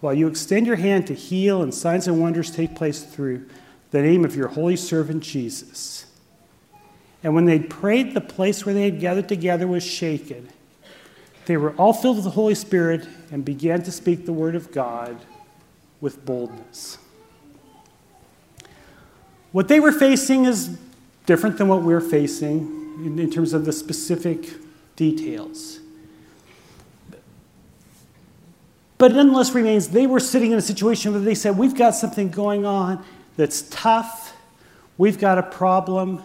while 0.00 0.12
you 0.12 0.26
extend 0.26 0.66
your 0.66 0.76
hand 0.76 1.06
to 1.06 1.14
heal 1.14 1.62
and 1.62 1.72
signs 1.72 2.08
and 2.08 2.20
wonders 2.20 2.50
take 2.50 2.74
place 2.74 3.04
through 3.04 3.46
the 3.92 4.02
name 4.02 4.24
of 4.24 4.34
your 4.34 4.48
holy 4.48 4.74
servant 4.74 5.22
Jesus. 5.22 6.06
And 7.22 7.34
when 7.34 7.44
they 7.44 7.60
prayed, 7.60 8.14
the 8.14 8.20
place 8.20 8.66
where 8.66 8.74
they 8.74 8.84
had 8.84 8.98
gathered 8.98 9.28
together 9.28 9.68
was 9.68 9.84
shaken. 9.84 10.48
They 11.44 11.56
were 11.56 11.72
all 11.76 11.92
filled 11.92 12.16
with 12.16 12.24
the 12.24 12.30
Holy 12.30 12.54
Spirit 12.54 13.06
and 13.30 13.44
began 13.44 13.82
to 13.84 13.92
speak 13.92 14.26
the 14.26 14.32
word 14.32 14.56
of 14.56 14.72
God 14.72 15.16
with 16.00 16.24
boldness. 16.24 16.98
What 19.52 19.68
they 19.68 19.78
were 19.78 19.92
facing 19.92 20.46
is 20.46 20.78
different 21.26 21.58
than 21.58 21.68
what 21.68 21.82
we're 21.82 22.00
facing 22.00 23.04
in, 23.04 23.18
in 23.18 23.30
terms 23.30 23.52
of 23.52 23.66
the 23.66 23.72
specific 23.72 24.48
details. 24.96 25.80
But 28.96 29.12
nonetheless 29.12 29.52
remains 29.52 29.88
they 29.88 30.06
were 30.06 30.20
sitting 30.20 30.52
in 30.52 30.58
a 30.58 30.62
situation 30.62 31.12
where 31.12 31.20
they 31.20 31.34
said, 31.34 31.58
We've 31.58 31.76
got 31.76 31.90
something 31.90 32.30
going 32.30 32.64
on 32.64 33.04
that's 33.36 33.62
tough, 33.70 34.36
we've 34.98 35.18
got 35.18 35.38
a 35.38 35.42
problem. 35.42 36.22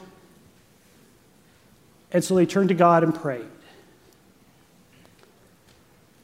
And 2.11 2.23
so 2.23 2.35
they 2.35 2.45
turned 2.45 2.69
to 2.69 2.75
God 2.75 3.03
and 3.03 3.13
prayed. 3.13 3.45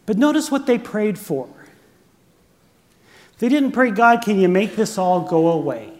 But 0.05 0.17
notice 0.17 0.51
what 0.51 0.65
they 0.65 0.77
prayed 0.77 1.17
for. 1.17 1.47
They 3.39 3.49
didn't 3.49 3.71
pray, 3.71 3.91
God, 3.91 4.21
can 4.21 4.39
you 4.39 4.47
make 4.47 4.75
this 4.75 4.97
all 4.97 5.21
go 5.21 5.49
away? 5.49 5.91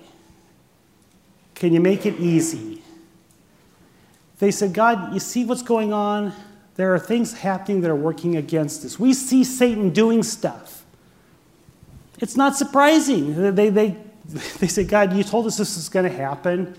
Can 1.56 1.74
you 1.74 1.82
make 1.82 2.06
it 2.06 2.20
easy? 2.20 2.82
They 4.40 4.52
said, 4.52 4.74
God, 4.74 5.14
you 5.14 5.20
see 5.20 5.46
what's 5.46 5.62
going 5.62 5.94
on? 5.94 6.34
There 6.76 6.94
are 6.94 7.00
things 7.00 7.34
happening 7.34 7.82
that 7.82 7.92
are 7.92 7.96
working 7.96 8.36
against 8.36 8.84
us. 8.84 9.00
We 9.00 9.14
see 9.14 9.44
Satan 9.44 9.92
doing 9.92 10.24
stuff. 10.24 10.84
It's 12.20 12.36
not 12.36 12.56
surprising. 12.56 13.56
They, 13.56 13.70
they, 13.70 13.98
they 14.60 14.68
say, 14.68 14.84
God, 14.84 15.14
you 15.14 15.24
told 15.24 15.48
us 15.48 15.58
this 15.58 15.78
is 15.78 15.90
going 15.90 16.10
to 16.10 16.16
happen. 16.16 16.76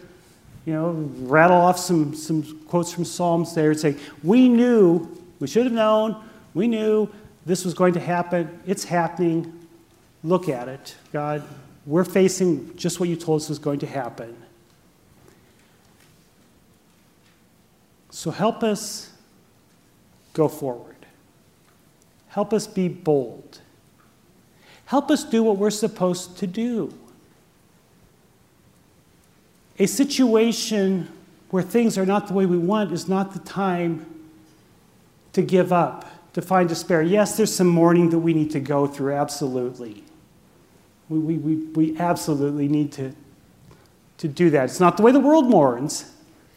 You 0.64 0.72
know, 0.72 0.90
rattle 1.20 1.56
off 1.56 1.78
some, 1.78 2.14
some 2.14 2.60
quotes 2.66 2.92
from 2.92 3.04
Psalms 3.04 3.54
there 3.54 3.70
and 3.70 3.78
say, 3.80 3.96
We 4.22 4.48
knew, 4.48 5.08
we 5.40 5.46
should 5.46 5.64
have 5.64 5.72
known, 5.72 6.16
we 6.54 6.68
knew 6.68 7.08
this 7.44 7.64
was 7.64 7.74
going 7.74 7.94
to 7.94 8.00
happen. 8.00 8.60
It's 8.66 8.84
happening. 8.84 9.66
Look 10.22 10.48
at 10.48 10.68
it, 10.68 10.96
God. 11.12 11.42
We're 11.84 12.04
facing 12.04 12.74
just 12.76 12.98
what 12.98 13.10
you 13.10 13.16
told 13.16 13.42
us 13.42 13.50
was 13.50 13.58
going 13.58 13.80
to 13.80 13.86
happen. 13.86 14.34
So 18.10 18.30
help 18.30 18.62
us 18.62 19.12
go 20.32 20.48
forward. 20.48 20.94
Help 22.28 22.54
us 22.54 22.66
be 22.66 22.88
bold. 22.88 23.60
Help 24.86 25.10
us 25.10 25.24
do 25.24 25.42
what 25.42 25.58
we're 25.58 25.70
supposed 25.70 26.38
to 26.38 26.46
do. 26.46 26.94
A 29.78 29.87
situation 29.87 31.09
where 31.50 31.62
things 31.62 31.99
are 31.99 32.07
not 32.07 32.28
the 32.28 32.35
way 32.35 32.47
we 32.47 32.59
want 32.59 32.93
is 32.93 33.09
not 33.09 33.33
the 33.33 33.40
time 33.40 34.07
to 35.33 35.43
give 35.43 35.73
up, 35.73 36.33
to 36.33 36.43
find 36.43 36.69
despair. 36.69 37.02
Yes, 37.02 37.37
there's 37.37 37.54
some 37.54 37.66
mourning 37.66 38.11
that 38.11 38.19
we 38.21 38.35
need 38.35 38.50
to 38.52 38.61
go 38.61 38.87
through, 38.87 39.14
absolutely. 39.14 40.04
We, 41.09 41.19
we, 41.19 41.37
we, 41.37 41.57
we 41.57 41.99
absolutely 41.99 42.69
need 42.69 42.93
to, 42.93 43.12
to 44.19 44.28
do 44.28 44.50
that. 44.50 44.64
It's 44.64 44.81
not 44.81 44.97
the 44.97 45.02
way 45.02 45.12
the 45.12 45.21
world 45.21 45.50
mourns, 45.50 46.12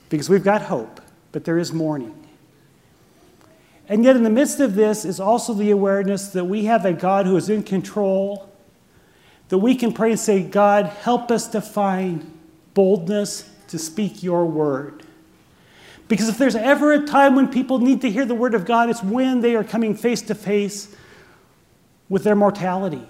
because 0.10 0.30
we've 0.30 0.44
got 0.44 0.62
hope, 0.64 1.02
but 1.32 1.44
there 1.44 1.58
is 1.58 1.74
mourning. 1.74 2.14
And 3.90 4.04
yet, 4.04 4.16
in 4.16 4.24
the 4.24 4.30
midst 4.30 4.60
of 4.60 4.76
this, 4.76 5.06
is 5.06 5.20
also 5.20 5.54
the 5.54 5.72
awareness 5.72 6.30
that 6.30 6.46
we 6.46 6.66
have 6.66 6.86
a 6.86 6.94
God 6.94 7.26
who 7.26 7.36
is 7.36 7.50
in 7.50 7.64
control, 7.64 8.50
that 9.50 9.58
we 9.58 9.76
can 9.76 9.94
pray 9.94 10.12
and 10.12 10.20
say, 10.20 10.44
God, 10.44 10.86
help 10.86 11.32
us 11.32 11.48
to 11.48 11.62
find 11.62 12.37
boldness 12.78 13.50
to 13.70 13.80
speak 13.80 14.22
your 14.22 14.46
word. 14.46 15.02
Because 16.08 16.30
if 16.30 16.38
there's 16.38 16.56
ever 16.56 16.92
a 16.92 17.08
time 17.08 17.36
when 17.36 17.48
people 17.48 17.80
need 17.80 18.02
to 18.02 18.12
hear 18.12 18.24
the 18.24 18.36
word 18.36 18.54
of 18.54 18.66
God, 18.66 18.88
it's 18.92 19.02
when 19.02 19.42
they 19.42 19.56
are 19.56 19.64
coming 19.64 19.96
face 19.96 20.22
to 20.22 20.36
face 20.36 20.96
with 22.08 22.24
their 22.24 22.36
mortality. 22.36 23.02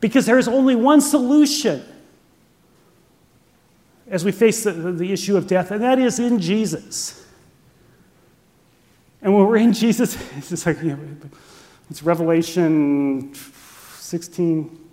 Because 0.00 0.26
there 0.26 0.40
is 0.40 0.48
only 0.48 0.74
one 0.74 1.00
solution 1.00 1.84
as 4.08 4.24
we 4.24 4.32
face 4.32 4.64
the, 4.64 4.72
the 4.72 5.12
issue 5.12 5.36
of 5.36 5.46
death, 5.46 5.70
and 5.70 5.80
that 5.80 6.00
is 6.00 6.18
in 6.18 6.40
Jesus. 6.40 7.24
And 9.22 9.32
when 9.32 9.46
we're 9.46 9.58
in 9.58 9.72
Jesus, 9.72 10.16
it's 10.36 10.48
just 10.48 10.66
like, 10.66 10.82
you 10.82 10.96
know, 10.96 10.98
it's 11.88 12.02
Revelation 12.02 13.32
16, 13.34 14.89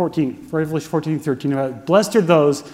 14, 0.00 0.48
Revelation 0.50 0.88
14, 0.88 1.18
13, 1.18 1.52
about 1.52 1.84
blessed 1.84 2.16
are 2.16 2.22
those 2.22 2.64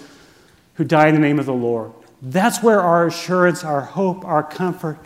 who 0.75 0.85
die 0.85 1.09
in 1.09 1.15
the 1.17 1.21
name 1.21 1.41
of 1.41 1.47
the 1.47 1.53
Lord. 1.53 1.91
That's 2.23 2.63
where 2.63 2.81
our 2.81 3.09
assurance, 3.09 3.65
our 3.65 3.81
hope, 3.81 4.25
our 4.25 4.45
comfort, 4.45 5.01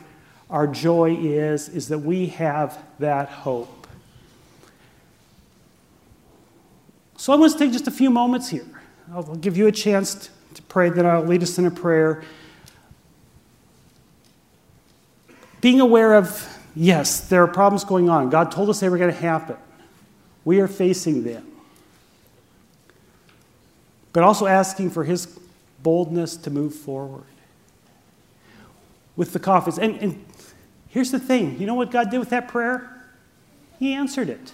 our 0.51 0.67
joy 0.67 1.17
is, 1.17 1.71
is 1.71 1.89
that 1.89 2.01
we 2.01 2.27
have 2.27 2.79
that 2.99 3.31
hope. 3.31 3.87
So 7.17 7.33
I 7.33 7.37
want 7.37 7.55
to 7.55 7.59
take 7.59 7.73
just 7.73 7.89
a 7.89 7.91
few 7.91 8.11
moments 8.11 8.51
here. 8.51 8.69
I'll 9.15 9.23
give 9.37 9.57
you 9.57 9.67
a 9.67 9.73
chance 9.73 10.29
to 10.53 10.61
pray, 10.65 10.91
then 10.91 11.07
I'll 11.07 11.25
lead 11.25 11.43
us 11.43 11.57
in 11.57 11.65
a 11.65 11.71
prayer. 11.71 12.23
Being 15.63 15.81
aware 15.81 16.17
of, 16.17 16.59
yes, 16.77 17.29
there 17.31 17.43
are 17.43 17.49
problems 17.49 17.85
going 17.85 18.11
on. 18.11 18.29
God 18.29 18.53
told 18.53 18.69
us 18.69 18.81
they 18.81 18.91
were 18.91 18.99
going 18.99 19.11
to 19.11 19.19
happen. 19.19 19.57
We 20.45 20.61
are 20.61 20.69
facing 20.69 21.25
them. 21.25 21.50
But 24.13 24.23
also 24.23 24.47
asking 24.47 24.91
for 24.91 25.05
His 25.05 25.39
boldness 25.83 26.37
to 26.37 26.51
move 26.51 26.75
forward 26.75 27.25
with 29.17 29.33
the 29.33 29.39
coffins. 29.39 29.79
And, 29.79 29.97
and 30.01 30.25
here's 30.89 31.11
the 31.11 31.19
thing 31.19 31.59
you 31.61 31.67
know 31.67 31.75
what 31.75 31.91
God 31.91 32.11
did 32.11 32.19
with 32.19 32.31
that 32.31 32.49
prayer? 32.49 32.91
He 33.79 33.95
answered 33.95 34.29
it. 34.29 34.53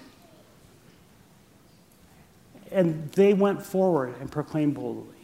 And 2.71 3.11
they 3.13 3.33
went 3.33 3.65
forward 3.65 4.15
and 4.21 4.31
proclaimed 4.31 4.75
boldly. 4.75 5.15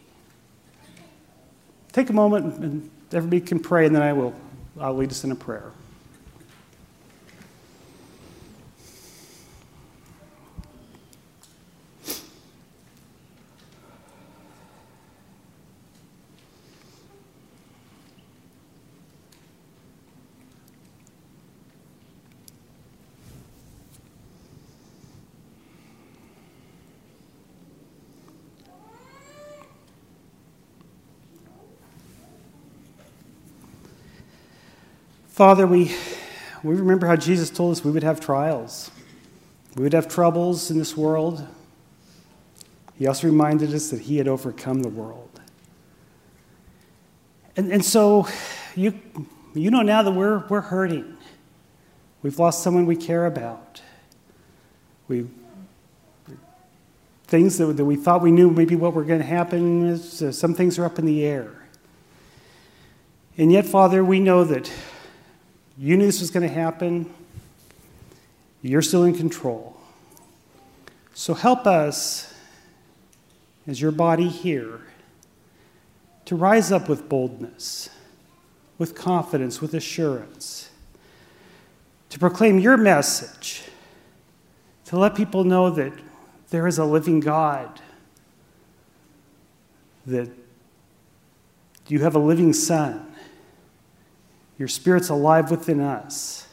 Take 1.91 2.09
a 2.09 2.13
moment 2.13 2.57
and 2.59 2.89
everybody 3.11 3.41
can 3.41 3.59
pray, 3.59 3.85
and 3.85 3.95
then 3.95 4.01
I 4.01 4.13
will 4.13 4.33
I'll 4.79 4.95
lead 4.95 5.11
us 5.11 5.23
in 5.23 5.31
a 5.31 5.35
prayer. 5.35 5.71
Father, 35.33 35.65
we, 35.65 35.91
we 36.61 36.75
remember 36.75 37.07
how 37.07 37.15
Jesus 37.15 37.49
told 37.49 37.71
us 37.71 37.83
we 37.83 37.89
would 37.89 38.03
have 38.03 38.19
trials. 38.19 38.91
We 39.75 39.81
would 39.81 39.93
have 39.93 40.07
troubles 40.07 40.69
in 40.69 40.77
this 40.77 40.95
world. 40.95 41.43
He 42.99 43.07
also 43.07 43.25
reminded 43.25 43.73
us 43.73 43.89
that 43.89 44.01
He 44.01 44.17
had 44.17 44.27
overcome 44.27 44.83
the 44.83 44.89
world. 44.89 45.41
And, 47.57 47.71
and 47.71 47.83
so 47.83 48.27
you, 48.75 48.99
you 49.55 49.71
know 49.71 49.81
now 49.81 50.03
that 50.03 50.11
we're, 50.11 50.45
we're 50.49 50.61
hurting. 50.61 51.17
We've 52.21 52.37
lost 52.37 52.61
someone 52.61 52.85
we 52.85 52.95
care 52.95 53.25
about. 53.25 53.81
We, 55.07 55.25
things 57.25 57.57
that, 57.57 57.75
that 57.75 57.85
we 57.85 57.95
thought 57.95 58.21
we 58.21 58.31
knew 58.31 58.51
maybe 58.51 58.75
what 58.75 58.93
were 58.93 59.03
going 59.03 59.19
to 59.21 59.25
happen, 59.25 59.97
some 59.97 60.53
things 60.53 60.77
are 60.77 60.85
up 60.85 60.99
in 60.99 61.07
the 61.07 61.23
air. 61.25 61.49
And 63.35 63.51
yet, 63.51 63.65
Father, 63.65 64.05
we 64.05 64.19
know 64.19 64.43
that 64.43 64.71
you 65.77 65.97
knew 65.97 66.05
this 66.05 66.19
was 66.19 66.29
going 66.29 66.47
to 66.47 66.53
happen. 66.53 67.11
You're 68.61 68.81
still 68.81 69.03
in 69.03 69.15
control. 69.15 69.75
So 71.13 71.33
help 71.33 71.67
us, 71.67 72.33
as 73.67 73.81
your 73.81 73.91
body 73.91 74.29
here, 74.29 74.81
to 76.25 76.35
rise 76.35 76.71
up 76.71 76.87
with 76.87 77.09
boldness, 77.09 77.89
with 78.77 78.95
confidence, 78.95 79.61
with 79.61 79.73
assurance, 79.73 80.69
to 82.09 82.19
proclaim 82.19 82.59
your 82.59 82.77
message, 82.77 83.63
to 84.85 84.97
let 84.97 85.15
people 85.15 85.43
know 85.43 85.69
that 85.69 85.93
there 86.49 86.67
is 86.67 86.77
a 86.77 86.85
living 86.85 87.19
God, 87.19 87.81
that 90.05 90.29
you 91.87 91.99
have 91.99 92.15
a 92.15 92.19
living 92.19 92.53
Son 92.53 93.12
your 94.57 94.67
Spirit's 94.67 95.09
alive 95.09 95.51
within 95.51 95.79
us. 95.79 96.47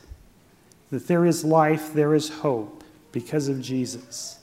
That 0.91 1.07
there 1.07 1.25
is 1.25 1.45
life, 1.45 1.93
there 1.93 2.15
is 2.15 2.29
hope 2.29 2.83
because 3.13 3.49
of 3.49 3.61
Jesus. 3.61 4.39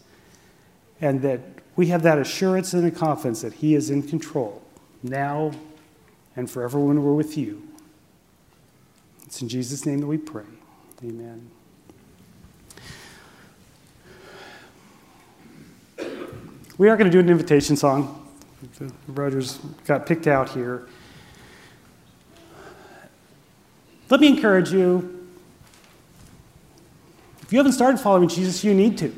And 1.02 1.22
that 1.22 1.42
we 1.76 1.88
have 1.88 2.04
that 2.04 2.18
assurance 2.18 2.74
and 2.74 2.84
the 2.84 2.92
confidence 2.92 3.42
that 3.42 3.54
He 3.54 3.76
is 3.76 3.90
in 3.90 4.04
control 4.04 4.62
now 5.04 5.52
and 6.36 6.50
forever 6.50 6.80
when 6.80 7.04
we're 7.04 7.14
with 7.14 7.38
you. 7.38 7.68
It's 9.26 9.42
in 9.42 9.50
Jesus' 9.50 9.86
name 9.86 10.00
that 10.00 10.08
we 10.08 10.18
pray. 10.18 10.46
Amen. 11.04 11.52
We 16.78 16.90
are 16.90 16.96
going 16.96 17.10
to 17.10 17.12
do 17.12 17.20
an 17.20 17.30
invitation 17.30 17.76
song. 17.76 18.28
Rogers 19.08 19.60
got 19.86 20.06
picked 20.06 20.28
out 20.28 20.50
here. 20.50 20.88
Let 24.10 24.22
me 24.22 24.28
encourage 24.28 24.72
you 24.72 25.18
if 27.48 27.54
you 27.54 27.60
haven't 27.60 27.72
started 27.72 27.98
following 27.98 28.28
Jesus, 28.28 28.62
you 28.66 28.74
need 28.74 28.98
to. 28.98 29.16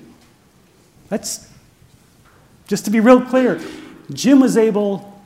That's 1.09 1.51
just 2.67 2.85
to 2.85 2.91
be 2.91 2.99
real 2.99 3.21
clear. 3.21 3.59
Jim 4.13 4.39
was 4.39 4.55
able 4.55 5.19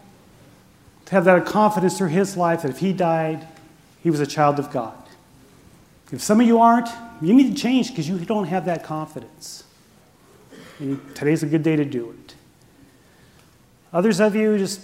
to 1.05 1.11
have 1.11 1.25
that 1.25 1.45
confidence 1.45 1.97
through 1.97 2.07
his 2.07 2.37
life 2.37 2.61
that 2.61 2.71
if 2.71 2.79
he 2.79 2.93
died, 2.93 3.45
he 4.01 4.09
was 4.09 4.21
a 4.21 4.25
child 4.25 4.57
of 4.57 4.71
God. 4.71 4.95
If 6.13 6.21
some 6.21 6.39
of 6.39 6.47
you 6.47 6.59
aren't, 6.59 6.87
you 7.21 7.33
need 7.33 7.53
to 7.53 7.61
change 7.61 7.89
because 7.89 8.07
you 8.07 8.17
don't 8.19 8.45
have 8.45 8.63
that 8.65 8.85
confidence. 8.85 9.65
And 10.79 11.13
today's 11.13 11.43
a 11.43 11.47
good 11.47 11.63
day 11.63 11.75
to 11.75 11.83
do 11.83 12.11
it. 12.11 12.35
Others 13.91 14.21
of 14.21 14.33
you 14.33 14.57
just 14.57 14.79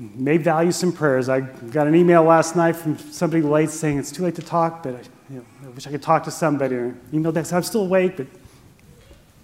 may 0.00 0.38
value 0.38 0.72
some 0.72 0.92
prayers. 0.92 1.28
I 1.28 1.40
got 1.40 1.86
an 1.86 1.94
email 1.94 2.22
last 2.22 2.56
night 2.56 2.74
from 2.76 2.98
somebody 2.98 3.42
late 3.42 3.68
saying 3.68 3.98
it's 3.98 4.10
too 4.10 4.22
late 4.22 4.34
to 4.36 4.42
talk, 4.42 4.82
but 4.82 4.94
I, 4.94 5.00
you 5.28 5.36
know, 5.36 5.44
I 5.64 5.68
wish 5.68 5.86
I 5.86 5.90
could 5.90 6.02
talk 6.02 6.24
to 6.24 6.30
somebody. 6.30 6.74
Or 6.74 6.96
emailed 7.12 7.34
back, 7.34 7.52
I'm 7.52 7.62
still 7.62 7.82
awake, 7.82 8.16
but 8.16 8.26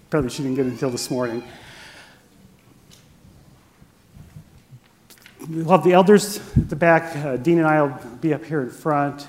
probably 0.09 0.31
she 0.31 0.41
didn't 0.41 0.55
get 0.55 0.65
it 0.65 0.69
until 0.69 0.89
this 0.89 1.11
morning. 1.11 1.43
We'll 5.47 5.69
have 5.69 5.83
the 5.83 5.93
elders 5.93 6.39
at 6.57 6.69
the 6.69 6.75
back. 6.75 7.15
Uh, 7.15 7.37
Dean 7.37 7.59
and 7.59 7.67
I 7.67 7.83
will 7.83 7.97
be 8.19 8.33
up 8.33 8.43
here 8.43 8.61
in 8.61 8.69
front. 8.69 9.27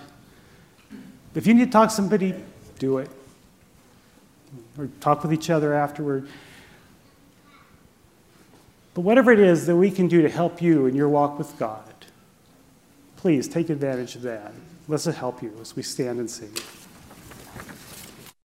If 1.35 1.47
you 1.47 1.55
need 1.55 1.67
to 1.67 1.71
talk 1.71 1.91
to 1.91 1.95
somebody, 1.95 2.35
do 2.79 2.99
it. 2.99 3.11
Or 4.79 4.89
talk 5.01 5.23
with 5.23 5.33
each 5.33 5.51
other 5.51 5.75
afterward. 5.75 6.27
But 8.99 9.05
whatever 9.05 9.31
it 9.31 9.39
is 9.39 9.67
that 9.67 9.77
we 9.77 9.93
can 9.93 10.09
do 10.09 10.23
to 10.23 10.29
help 10.29 10.61
you 10.61 10.87
in 10.87 10.97
your 10.97 11.09
walk 11.09 11.39
with 11.39 11.57
God, 11.57 11.85
please 13.15 13.47
take 13.47 13.71
advantage 13.71 14.17
of 14.17 14.23
that. 14.23 14.53
Let's 14.89 15.05
help 15.05 15.41
you 15.41 15.57
as 15.61 15.77
we 15.77 15.85
stand 15.85 16.19
and 16.19 16.29
sing. 16.29 16.51